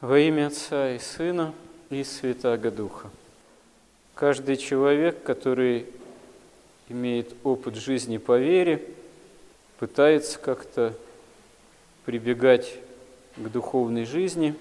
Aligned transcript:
Во 0.00 0.18
имя 0.18 0.46
Отца 0.46 0.92
и 0.92 0.98
Сына 0.98 1.52
и 1.90 2.02
Святаго 2.04 2.70
Духа. 2.70 3.10
Каждый 4.14 4.56
человек, 4.56 5.22
который 5.22 5.84
имеет 6.88 7.34
опыт 7.44 7.76
жизни 7.76 8.16
по 8.16 8.38
вере, 8.38 8.82
пытается 9.78 10.38
как-то 10.38 10.94
прибегать 12.06 12.78
к 13.36 13.46
духовной 13.50 14.06
жизни, 14.06 14.54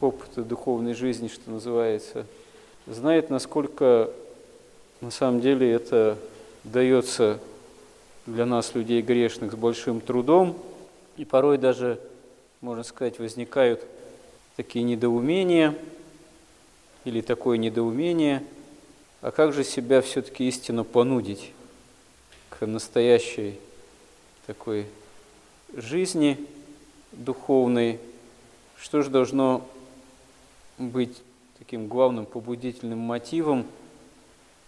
опыту 0.00 0.44
духовной 0.44 0.94
жизни, 0.94 1.26
что 1.26 1.50
называется, 1.50 2.24
знает, 2.86 3.30
насколько 3.30 4.12
на 5.00 5.10
самом 5.10 5.40
деле 5.40 5.72
это 5.72 6.16
дается 6.62 7.40
для 8.26 8.46
нас, 8.46 8.76
людей 8.76 9.02
грешных, 9.02 9.54
с 9.54 9.56
большим 9.56 10.00
трудом, 10.00 10.56
и 11.16 11.24
порой 11.24 11.58
даже, 11.58 11.98
можно 12.60 12.84
сказать, 12.84 13.18
возникают 13.18 13.84
такие 14.56 14.84
недоумения 14.84 15.74
или 17.04 17.20
такое 17.20 17.58
недоумение, 17.58 18.42
а 19.20 19.30
как 19.30 19.52
же 19.52 19.64
себя 19.64 20.00
все-таки 20.00 20.46
истинно 20.48 20.84
понудить 20.84 21.52
к 22.50 22.66
настоящей 22.66 23.58
такой 24.46 24.86
жизни 25.74 26.38
духовной, 27.12 27.98
что 28.76 29.02
же 29.02 29.10
должно 29.10 29.66
быть 30.78 31.22
таким 31.58 31.88
главным 31.88 32.26
побудительным 32.26 32.98
мотивом, 32.98 33.66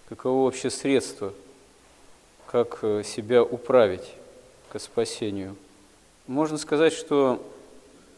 каково 0.08 0.44
вообще 0.44 0.70
средство, 0.70 1.32
как 2.46 2.78
э, 2.82 3.02
себя 3.04 3.42
управить 3.42 4.14
к 4.68 4.78
спасению. 4.78 5.56
Можно 6.26 6.58
сказать, 6.58 6.92
что, 6.92 7.44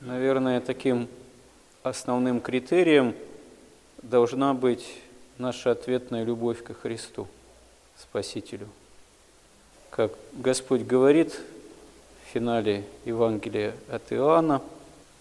наверное, 0.00 0.60
таким 0.60 1.08
основным 1.88 2.40
критерием 2.40 3.14
должна 4.02 4.54
быть 4.54 4.86
наша 5.38 5.70
ответная 5.70 6.24
любовь 6.24 6.62
ко 6.62 6.74
Христу, 6.74 7.26
Спасителю. 7.96 8.68
Как 9.90 10.12
Господь 10.32 10.82
говорит 10.82 11.32
в 11.32 12.32
финале 12.32 12.84
Евангелия 13.04 13.74
от 13.88 14.12
Иоанна 14.12 14.62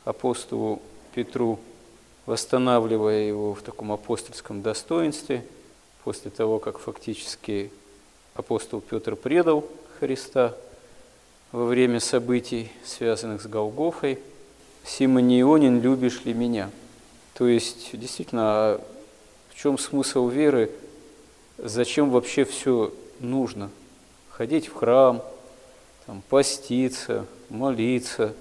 апостолу 0.04 0.82
Петру, 1.14 1.60
восстанавливая 2.26 3.24
его 3.24 3.54
в 3.54 3.62
таком 3.62 3.92
апостольском 3.92 4.62
достоинстве, 4.62 5.46
после 6.04 6.32
того, 6.32 6.60
как 6.60 6.78
фактически 6.80 7.72
апостол 8.34 8.82
Петр 8.82 9.16
предал 9.16 9.66
Христа 10.00 10.54
во 11.52 11.66
время 11.66 12.00
событий, 12.00 12.72
связанных 12.84 13.42
с 13.42 13.48
Голгофой– 13.48 14.20
Симон 14.88 15.28
Ионин, 15.28 15.82
любишь 15.82 16.24
ли 16.24 16.34
меня? 16.34 16.72
То 17.34 17.46
есть, 17.46 17.90
действительно, 17.92 18.42
а 18.46 18.82
в 19.50 19.56
чем 19.56 19.78
смысл 19.78 20.30
веры? 20.30 20.72
Зачем 21.58 22.10
вообще 22.10 22.46
все 22.46 22.94
нужно? 23.20 23.70
Ходить 24.30 24.68
в 24.68 24.74
храм, 24.74 25.22
там, 26.06 26.24
поститься, 26.30 27.26
молиться, 27.50 28.34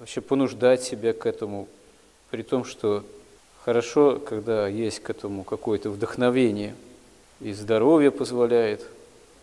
вообще 0.00 0.20
понуждать 0.20 0.82
себя 0.82 1.12
к 1.12 1.24
этому, 1.24 1.68
при 2.30 2.42
том, 2.42 2.64
что 2.64 3.04
хорошо, 3.64 4.18
когда 4.18 4.66
есть 4.66 5.00
к 5.00 5.08
этому 5.08 5.44
какое-то 5.44 5.90
вдохновение, 5.90 6.74
и 7.40 7.52
здоровье 7.52 8.10
позволяет, 8.10 8.84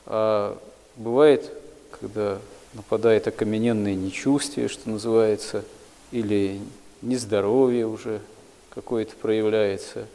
а 0.06 0.58
бывает, 0.98 1.50
когда 1.92 2.38
нападает 2.74 3.28
окамененное 3.28 3.96
нечувствие, 3.96 4.68
что 4.68 4.90
называется– 4.90 5.64
или 6.14 6.62
нездоровье 7.02 7.88
уже 7.88 8.22
какое-то 8.70 9.16
проявляется, 9.16 10.08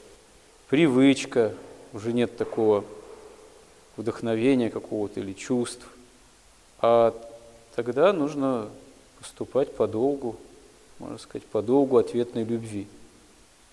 привычка, 0.68 1.52
уже 1.92 2.12
нет 2.12 2.36
такого 2.36 2.84
вдохновения 3.96 4.70
какого-то 4.70 5.18
или 5.18 5.32
чувств. 5.32 5.84
А 6.80 7.12
тогда 7.74 8.12
нужно 8.12 8.68
поступать 9.18 9.74
по 9.74 9.88
долгу, 9.88 10.36
можно 11.00 11.18
сказать, 11.18 11.44
по 11.46 11.62
долгу 11.62 11.96
ответной 11.96 12.44
любви. 12.44 12.86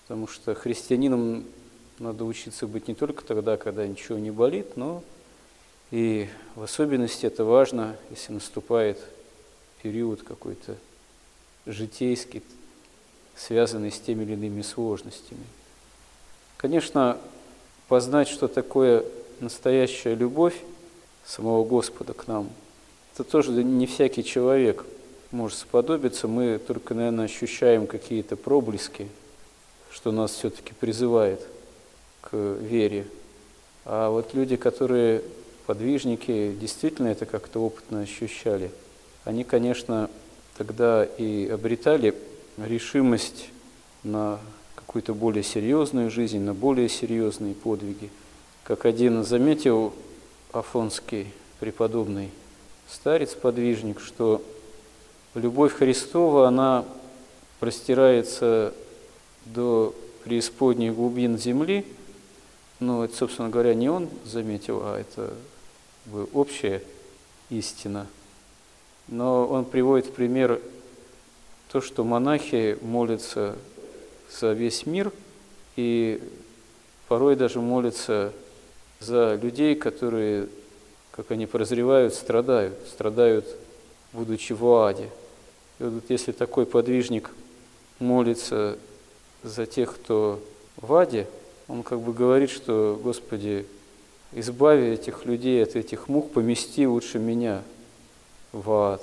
Потому 0.02 0.26
что 0.26 0.56
христианином 0.56 1.44
надо 2.00 2.24
учиться 2.24 2.66
быть 2.66 2.88
не 2.88 2.94
только 2.96 3.24
тогда, 3.24 3.56
когда 3.56 3.86
ничего 3.86 4.18
не 4.18 4.32
болит, 4.32 4.76
но 4.76 5.04
и 5.92 6.28
в 6.56 6.64
особенности 6.64 7.24
это 7.24 7.44
важно, 7.44 7.96
если 8.10 8.32
наступает 8.32 8.98
период 9.80 10.24
какой-то 10.24 10.74
житейский, 11.66 12.42
связанный 13.34 13.90
с 13.90 13.98
теми 13.98 14.24
или 14.24 14.32
иными 14.32 14.62
сложностями. 14.62 15.44
Конечно, 16.56 17.18
познать, 17.88 18.28
что 18.28 18.48
такое 18.48 19.04
настоящая 19.40 20.14
любовь 20.14 20.56
самого 21.24 21.64
Господа 21.64 22.14
к 22.14 22.26
нам, 22.28 22.48
это 23.14 23.24
тоже 23.24 23.50
не 23.52 23.86
всякий 23.86 24.24
человек 24.24 24.84
может 25.30 25.58
сподобиться. 25.58 26.28
Мы 26.28 26.58
только, 26.58 26.94
наверное, 26.94 27.26
ощущаем 27.26 27.86
какие-то 27.86 28.36
проблески, 28.36 29.08
что 29.90 30.12
нас 30.12 30.32
все-таки 30.32 30.72
призывает 30.74 31.40
к 32.20 32.36
вере. 32.36 33.06
А 33.84 34.10
вот 34.10 34.34
люди, 34.34 34.56
которые 34.56 35.22
подвижники, 35.66 36.54
действительно 36.58 37.08
это 37.08 37.26
как-то 37.26 37.60
опытно 37.60 38.00
ощущали, 38.00 38.70
они, 39.24 39.44
конечно, 39.44 40.10
тогда 40.56 41.04
и 41.04 41.48
обретали 41.48 42.14
решимость 42.56 43.50
на 44.02 44.40
какую-то 44.74 45.14
более 45.14 45.42
серьезную 45.42 46.10
жизнь, 46.10 46.40
на 46.40 46.54
более 46.54 46.88
серьезные 46.88 47.54
подвиги. 47.54 48.10
Как 48.64 48.86
один 48.86 49.24
заметил 49.24 49.92
Афонский 50.52 51.26
преподобный 51.60 52.30
старец-подвижник, 52.88 54.00
что 54.00 54.42
любовь 55.34 55.74
Христова, 55.74 56.48
она 56.48 56.84
простирается 57.60 58.72
до 59.44 59.94
преисподней 60.24 60.90
глубин 60.90 61.38
земли, 61.38 61.84
но 62.80 63.04
это, 63.04 63.16
собственно 63.16 63.48
говоря, 63.48 63.74
не 63.74 63.88
он 63.88 64.08
заметил, 64.24 64.80
а 64.82 64.98
это 64.98 65.34
общая 66.32 66.82
истина– 67.50 68.06
но 69.08 69.46
он 69.46 69.64
приводит 69.64 70.06
в 70.06 70.12
пример 70.12 70.60
то, 71.70 71.80
что 71.80 72.04
монахи 72.04 72.78
молятся 72.82 73.56
за 74.30 74.52
весь 74.52 74.86
мир 74.86 75.12
и 75.76 76.22
порой 77.08 77.36
даже 77.36 77.60
молятся 77.60 78.32
за 79.00 79.34
людей, 79.34 79.74
которые, 79.74 80.48
как 81.12 81.30
они 81.30 81.46
прозревают, 81.46 82.14
страдают, 82.14 82.74
страдают, 82.88 83.46
будучи 84.12 84.52
в 84.52 84.66
аде. 84.66 85.08
И 85.78 85.84
вот 85.84 86.04
если 86.08 86.32
такой 86.32 86.66
подвижник 86.66 87.30
молится 87.98 88.78
за 89.42 89.66
тех, 89.66 89.94
кто 89.94 90.40
в 90.76 90.94
аде, 90.94 91.28
он 91.68 91.82
как 91.82 92.00
бы 92.00 92.12
говорит, 92.12 92.50
что, 92.50 92.98
Господи, 93.02 93.66
избави 94.32 94.88
этих 94.88 95.24
людей 95.26 95.62
от 95.62 95.76
этих 95.76 96.08
мук, 96.08 96.32
помести 96.32 96.86
лучше 96.86 97.18
меня– 97.18 97.62
в 98.56 98.72
ад 98.72 99.02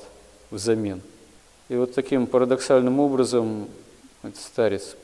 взамен. 0.51 1.01
И 1.69 1.75
вот 1.75 1.93
таким 1.93 2.27
парадоксальным 2.27 2.99
образом 2.99 3.67
этот 4.21 4.39
старец 4.39 4.95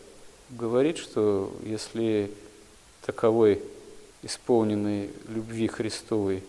говорит, 0.50 0.98
что 0.98 1.52
если 1.64 2.32
таковой 3.06 3.62
исполненный 4.24 5.10
любви 5.28 5.68
Христовой 5.68 6.44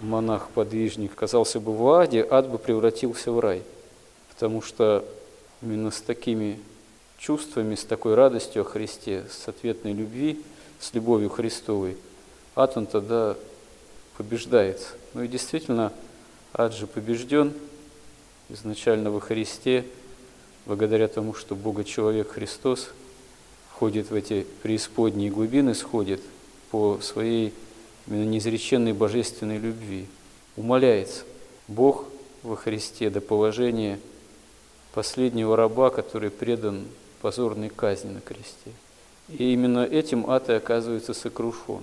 монах-подвижник 0.00 1.12
оказался 1.12 1.60
бы 1.60 1.74
в 1.74 1.88
аде, 1.90 2.26
ад 2.28 2.48
бы 2.48 2.58
превратился 2.58 3.30
в 3.30 3.38
рай. 3.38 3.62
Потому 4.30 4.62
что 4.62 5.04
именно 5.62 5.90
с 5.90 6.00
такими 6.00 6.58
чувствами, 7.18 7.74
с 7.74 7.84
такой 7.84 8.14
радостью 8.14 8.62
о 8.62 8.64
Христе, 8.64 9.24
с 9.30 9.46
ответной 9.48 9.92
любви, 9.92 10.42
с 10.80 10.92
любовью 10.92 11.30
Христовой, 11.30 11.96
ад 12.54 12.76
он 12.76 12.86
тогда 12.86 13.36
побеждается. 14.16 14.88
Ну 15.14 15.22
и 15.22 15.28
действительно, 15.28 15.92
Ад 16.58 16.72
же 16.72 16.86
побежден 16.86 17.52
изначально 18.48 19.10
во 19.10 19.20
Христе, 19.20 19.84
благодаря 20.64 21.06
тому, 21.06 21.34
что 21.34 21.54
Бога-человек 21.54 22.30
Христос 22.30 22.88
входит 23.70 24.10
в 24.10 24.14
эти 24.14 24.46
преисподние 24.62 25.30
глубины, 25.30 25.74
сходит 25.74 26.22
по 26.70 26.98
своей 27.02 27.52
именно 28.06 28.24
неизреченной 28.24 28.94
божественной 28.94 29.58
любви. 29.58 30.06
Умоляется 30.56 31.24
Бог 31.68 32.06
во 32.42 32.56
Христе 32.56 33.10
до 33.10 33.20
положения 33.20 34.00
последнего 34.94 35.58
раба, 35.58 35.90
который 35.90 36.30
предан 36.30 36.86
позорной 37.20 37.68
казни 37.68 38.12
на 38.12 38.22
кресте. 38.22 38.72
И 39.28 39.52
именно 39.52 39.84
этим 39.84 40.30
ад 40.30 40.48
и 40.48 40.54
оказывается 40.54 41.12
сокрушен. 41.12 41.82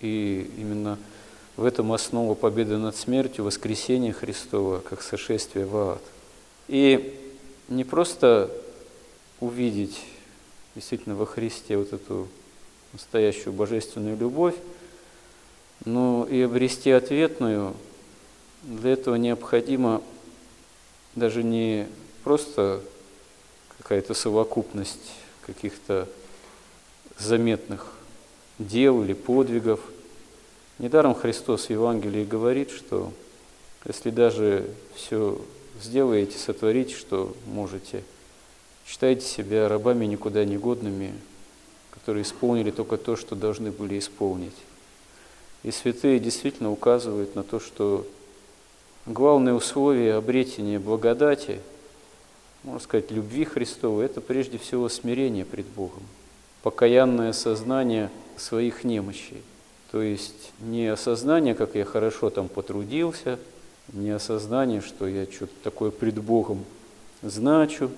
И 0.00 0.50
именно 0.56 0.98
в 1.56 1.64
этом 1.64 1.92
основа 1.92 2.34
победы 2.34 2.78
над 2.78 2.96
смертью, 2.96 3.44
воскресения 3.44 4.12
Христова, 4.12 4.80
как 4.80 5.02
сошествие 5.02 5.66
в 5.66 5.76
ад. 5.76 6.02
И 6.68 7.18
не 7.68 7.84
просто 7.84 8.50
увидеть 9.40 10.00
действительно 10.74 11.14
во 11.14 11.26
Христе 11.26 11.76
вот 11.76 11.92
эту 11.92 12.28
настоящую 12.92 13.52
божественную 13.52 14.16
любовь, 14.16 14.54
но 15.84 16.26
и 16.28 16.42
обрести 16.42 16.90
ответную, 16.90 17.74
для 18.62 18.92
этого 18.92 19.16
необходимо 19.16 20.02
даже 21.14 21.42
не 21.42 21.86
просто 22.22 22.80
какая-то 23.78 24.14
совокупность 24.14 25.12
каких-то 25.42 26.08
заметных 27.18 27.92
дел 28.58 29.02
или 29.04 29.12
подвигов. 29.12 29.80
Недаром 30.78 31.14
Христос 31.14 31.66
в 31.66 31.70
Евангелии 31.70 32.24
говорит, 32.24 32.70
что 32.70 33.12
если 33.84 34.10
даже 34.10 34.68
все 34.94 35.40
сделаете, 35.80 36.36
сотворите, 36.38 36.96
что 36.96 37.34
можете, 37.46 38.02
считайте 38.86 39.24
себя 39.24 39.68
рабами 39.68 40.06
никуда 40.06 40.44
не 40.44 40.56
годными, 40.56 41.14
которые 41.90 42.22
исполнили 42.22 42.70
только 42.70 42.96
то, 42.96 43.16
что 43.16 43.36
должны 43.36 43.70
были 43.70 43.98
исполнить. 43.98 44.56
И 45.62 45.70
святые 45.70 46.18
действительно 46.18 46.70
указывают 46.72 47.34
на 47.36 47.44
то, 47.44 47.60
что 47.60 48.06
главное 49.06 49.54
условие 49.54 50.14
обретения 50.14 50.78
благодати, 50.78 51.60
можно 52.64 52.80
сказать, 52.80 53.10
любви 53.10 53.44
Христовой, 53.44 54.06
это 54.06 54.20
прежде 54.20 54.58
всего 54.58 54.88
смирение 54.88 55.44
пред 55.44 55.66
Богом, 55.66 56.02
покаянное 56.62 57.32
сознание 57.32 58.10
своих 58.36 58.82
немощей. 58.82 59.42
То 59.94 60.02
есть 60.02 60.50
не 60.58 60.88
осознание, 60.88 61.54
как 61.54 61.76
я 61.76 61.84
хорошо 61.84 62.28
там 62.28 62.48
потрудился, 62.48 63.38
не 63.92 64.10
осознание, 64.10 64.80
что 64.80 65.06
я 65.06 65.24
что-то 65.24 65.52
такое 65.62 65.92
пред 65.92 66.18
Богом 66.20 66.64
значу, 67.22 67.92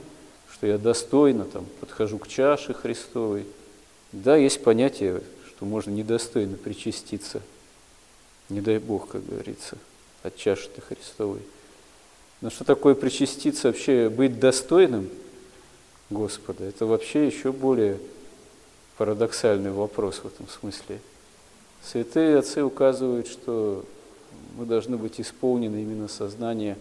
что 0.52 0.66
я 0.66 0.76
достойно 0.76 1.46
там 1.46 1.64
подхожу 1.80 2.18
к 2.18 2.28
чаше 2.28 2.74
Христовой. 2.74 3.46
Да, 4.12 4.36
есть 4.36 4.62
понятие, 4.62 5.22
что 5.46 5.64
можно 5.64 5.90
недостойно 5.90 6.58
причаститься, 6.58 7.40
не 8.50 8.60
дай 8.60 8.76
Бог, 8.76 9.08
как 9.08 9.24
говорится, 9.24 9.78
от 10.22 10.36
чаши 10.36 10.68
Христовой. 10.86 11.40
Но 12.42 12.50
что 12.50 12.64
такое 12.64 12.94
причаститься, 12.94 13.68
вообще 13.68 14.10
быть 14.10 14.38
достойным 14.38 15.08
Господа, 16.10 16.62
это 16.64 16.84
вообще 16.84 17.26
еще 17.26 17.52
более 17.52 17.98
парадоксальный 18.98 19.72
вопрос 19.72 20.16
в 20.16 20.26
этом 20.26 20.46
смысле. 20.46 21.00
Святые 21.86 22.38
отцы 22.38 22.64
указывают, 22.64 23.28
что 23.28 23.84
мы 24.56 24.66
должны 24.66 24.96
быть 24.96 25.20
исполнены 25.20 25.82
именно 25.82 26.08
сознания 26.08 26.76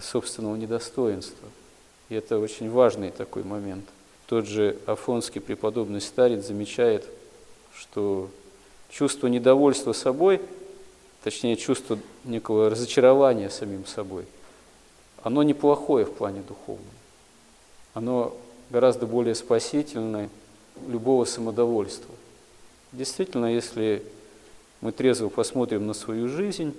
собственного 0.00 0.56
недостоинства. 0.56 1.46
И 2.08 2.14
это 2.14 2.38
очень 2.38 2.70
важный 2.70 3.10
такой 3.10 3.42
момент. 3.42 3.84
Тот 4.26 4.46
же 4.46 4.78
Афонский 4.86 5.42
преподобный 5.42 6.00
старец 6.00 6.46
замечает, 6.46 7.04
что 7.74 8.30
чувство 8.88 9.26
недовольства 9.26 9.92
собой, 9.92 10.40
точнее 11.22 11.56
чувство 11.56 11.98
некого 12.24 12.70
разочарования 12.70 13.50
самим 13.50 13.84
собой, 13.84 14.24
оно 15.22 15.42
неплохое 15.42 16.06
в 16.06 16.12
плане 16.12 16.40
духовном. 16.40 16.86
Оно 17.92 18.34
гораздо 18.70 19.06
более 19.06 19.34
спасительное 19.34 20.30
любого 20.88 21.26
самодовольства. 21.26 22.14
Действительно, 22.94 23.52
если 23.52 24.04
мы 24.80 24.92
трезво 24.92 25.28
посмотрим 25.28 25.84
на 25.84 25.94
свою 25.94 26.28
жизнь, 26.28 26.74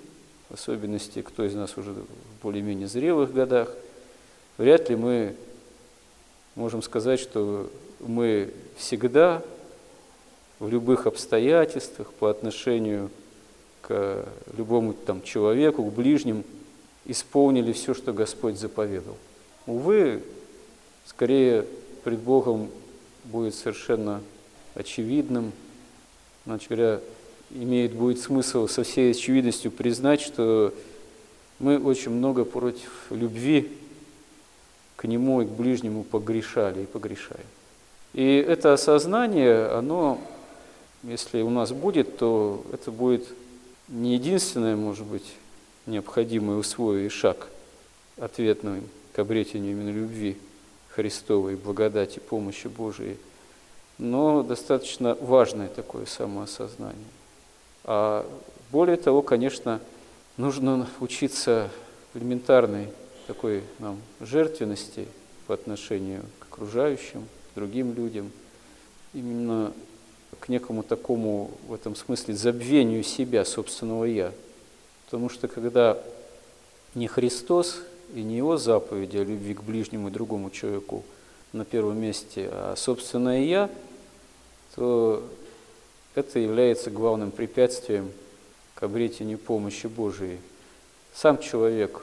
в 0.48 0.54
особенности, 0.54 1.22
кто 1.22 1.44
из 1.44 1.54
нас 1.56 1.78
уже 1.78 1.92
в 1.92 2.06
более-менее 2.42 2.88
зрелых 2.88 3.34
годах, 3.34 3.70
вряд 4.58 4.90
ли 4.90 4.96
мы 4.96 5.36
можем 6.56 6.82
сказать, 6.82 7.20
что 7.20 7.70
мы 8.00 8.54
всегда 8.78 9.44
в 10.60 10.70
любых 10.70 11.06
обстоятельствах 11.06 12.14
по 12.14 12.30
отношению 12.30 13.10
к 13.82 14.26
любому 14.56 14.94
там, 14.94 15.22
человеку, 15.22 15.84
к 15.84 15.94
ближним, 15.94 16.46
исполнили 17.04 17.74
все, 17.74 17.94
что 17.94 18.14
Господь 18.14 18.58
заповедал. 18.58 19.18
Увы, 19.68 20.24
скорее 21.06 21.66
пред 22.06 22.20
Богом 22.20 22.70
будет 23.26 23.54
совершенно 23.54 24.22
очевидным. 24.76 25.52
Значит 26.46 26.70
говоря, 26.70 27.02
имеет 27.52 27.94
будет 27.94 28.20
смысл 28.20 28.68
со 28.68 28.84
всей 28.84 29.12
очевидностью 29.12 29.72
признать, 29.72 30.22
что 30.22 30.74
мы 31.60 31.80
очень 31.80 32.12
много 32.12 32.46
против 32.46 33.08
любви 33.10 33.72
к 34.96 35.06
Нему 35.06 35.42
и 35.42 35.46
к 35.46 35.50
ближнему 35.50 36.04
погрешали 36.04 36.84
и 36.84 36.86
погрешаем. 36.86 37.46
И 38.14 38.46
это 38.48 38.74
осознание, 38.74 39.68
оно, 39.68 40.20
если 41.04 41.42
у 41.42 41.50
нас 41.50 41.72
будет, 41.72 42.18
то 42.18 42.64
это 42.72 42.92
будет 42.92 43.26
не 43.88 44.14
единственное, 44.14 44.76
может 44.76 45.06
быть, 45.06 45.36
необходимое 45.86 46.58
условие 46.58 47.08
и 47.08 47.10
шаг 47.10 47.48
ответным 48.18 48.84
к 49.14 49.20
обретению 49.20 49.72
именно 49.72 49.92
любви– 49.92 50.38
Христовой 50.96 51.58
благодати, 51.58 52.20
помощи 52.20 52.68
Божией, 52.68 53.18
но 53.98 54.44
достаточно 54.44 55.16
важное 55.22 55.68
такое 55.68 56.06
самоосознание. 56.06 57.08
А 57.84 58.26
более 58.72 58.98
того, 58.98 59.22
конечно, 59.22 59.80
нужно 60.38 60.88
учиться 61.00 61.70
элементарной 62.14 62.90
такой 63.28 63.64
нам 63.80 64.02
жертвенности 64.20 65.08
по 65.48 65.54
отношению 65.54 66.24
к 66.40 66.46
окружающим, 66.46 67.28
к 67.52 67.56
другим 67.56 67.94
людям, 67.94 68.32
именно 69.14 69.72
к 70.40 70.50
некому 70.50 70.84
такому 70.84 71.52
в 71.68 71.74
этом 71.74 71.96
смысле 71.96 72.36
забвению 72.36 73.04
себя, 73.04 73.46
собственного 73.46 74.06
«я». 74.06 74.32
Потому 75.06 75.30
что 75.30 75.48
когда 75.48 75.98
не 76.96 77.08
Христос 77.08 77.82
и 78.14 78.24
не 78.24 78.38
его 78.38 78.58
заповеди 78.58 79.18
о 79.18 79.24
любви 79.24 79.54
к 79.54 79.64
ближнему 79.64 80.08
и 80.08 80.12
другому 80.12 80.50
человеку 80.50 81.04
на 81.56 81.66
первом 81.66 82.00
месте, 82.00 82.50
а 82.52 82.75
собственное 82.78 83.44
«я», 83.44 83.69
то 84.75 85.24
это 86.13 86.40
является 86.40 86.90
главным 86.90 87.31
препятствием 87.31 88.12
к 88.75 88.84
обретению 88.84 89.38
помощи 89.38 89.88
Божией. 89.88 90.40
Сам 91.13 91.40
человек 91.40 92.02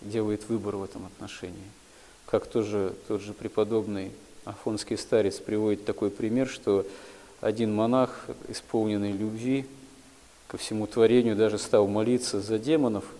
делает 0.00 0.48
выбор 0.48 0.76
в 0.76 0.84
этом 0.84 1.06
отношении. 1.06 1.56
Как 2.26 2.46
тоже 2.46 2.94
тот 3.06 3.20
же 3.20 3.32
преподобный 3.32 4.12
Афонский 4.44 4.96
старец 4.96 5.38
приводит 5.38 5.84
такой 5.84 6.10
пример, 6.10 6.48
что 6.48 6.86
один 7.40 7.74
монах, 7.74 8.26
исполненный 8.48 9.12
любви 9.12 9.66
ко 10.48 10.56
всему 10.56 10.86
творению, 10.86 11.36
даже 11.36 11.58
стал 11.58 11.86
молиться 11.86 12.40
за 12.40 12.58
демонов– 12.58 13.04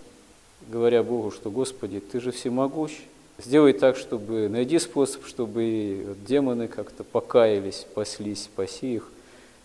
говоря 0.69 1.03
Богу, 1.03 1.31
что 1.31 1.51
«Господи, 1.51 2.01
Ты 2.01 2.21
же 2.21 2.33
всемогущ, 2.33 2.93
сделай 3.39 3.73
так, 3.73 3.97
чтобы, 3.97 4.49
найди 4.49 4.79
способ, 4.79 5.27
чтобы 5.27 6.17
демоны 6.27 6.69
как-то 6.69 7.05
покаялись, 7.05 7.87
спаслись, 7.91 8.45
спаси 8.45 8.95
их». 8.95 9.11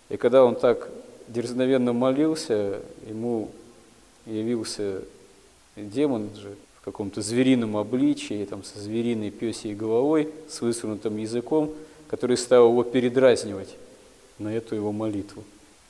И 0.09 0.17
когда 0.17 0.43
он 0.43 0.55
так 0.55 0.89
дерзновенно 1.27 1.93
молился, 1.93 2.81
ему 3.07 3.49
явился 4.25 5.01
демон 5.75 6.29
же 6.35 6.55
в 6.81 6.85
каком-то 6.85 7.21
зверином 7.21 7.77
обличии, 7.77 8.45
там, 8.45 8.63
со 8.63 8.79
звериной 8.79 9.29
пёсей 9.31 9.75
головой, 9.75 10.29
с 10.49 10.61
высунутым 10.61 11.17
языком, 11.17 11.73
который 12.09 12.37
стал 12.37 12.69
его 12.69 12.83
передразнивать 12.83 13.75
на 14.39 14.53
эту 14.53 14.75
его 14.75 14.91
молитву. 14.91 15.43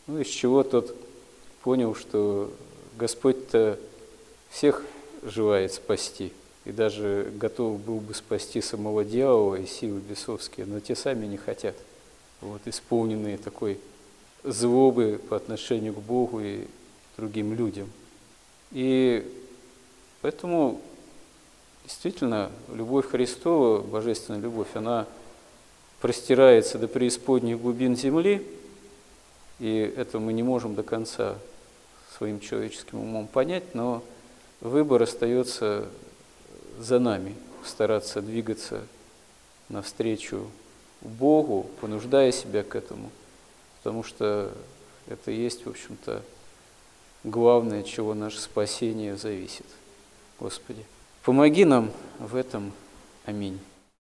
Ну, 0.07 0.19
из 0.19 0.27
чего 0.27 0.63
тот 0.63 0.95
понял, 1.63 1.95
что 1.95 2.51
Господь-то 2.97 3.79
всех 4.49 4.83
желает 5.23 5.73
спасти, 5.73 6.33
и 6.65 6.71
даже 6.71 7.31
готов 7.35 7.79
был 7.79 7.99
бы 7.99 8.13
спасти 8.13 8.61
самого 8.61 9.03
дьявола 9.03 9.55
и 9.55 9.65
силы 9.65 9.99
бесовские, 9.99 10.65
но 10.65 10.79
те 10.79 10.95
сами 10.95 11.25
не 11.25 11.37
хотят, 11.37 11.75
вот, 12.39 12.61
исполненные 12.65 13.37
такой 13.37 13.79
злобы 14.43 15.19
по 15.29 15.35
отношению 15.35 15.93
к 15.93 15.99
Богу 15.99 16.39
и 16.41 16.65
другим 17.17 17.53
людям. 17.53 17.89
И 18.71 19.27
поэтому 20.21 20.81
действительно 21.83 22.51
любовь 22.73 23.09
Христова, 23.09 23.81
божественная 23.81 24.39
любовь, 24.39 24.69
она 24.75 25.07
простирается 25.99 26.77
до 26.77 26.87
преисподних 26.87 27.61
глубин 27.61 27.95
земли, 27.95 28.45
и 29.59 29.93
это 29.95 30.19
мы 30.19 30.33
не 30.33 30.41
можем 30.41 30.73
до 30.73 30.83
конца 30.83 31.37
своим 32.17 32.39
человеческим 32.39 32.99
умом 32.99 33.27
понять, 33.27 33.75
но 33.75 34.03
выбор 34.61 35.03
остается 35.03 35.87
за 36.81 36.99
нами, 36.99 37.35
стараться 37.65 38.21
двигаться 38.21 38.83
навстречу 39.69 40.47
Богу, 41.01 41.69
понуждая 41.79 42.31
себя 42.31 42.63
к 42.63 42.75
этому, 42.75 43.09
потому 43.77 44.03
что 44.03 44.51
это 45.07 45.31
есть, 45.31 45.65
в 45.65 45.69
общем-то, 45.69 46.21
главное, 47.23 47.81
от 47.81 47.85
чего 47.85 48.13
наше 48.13 48.39
спасение 48.39 49.15
зависит. 49.15 49.65
Господи, 50.39 50.85
помоги 51.23 51.65
нам 51.65 51.91
в 52.19 52.35
этом. 52.35 52.71
Аминь. 53.25 53.59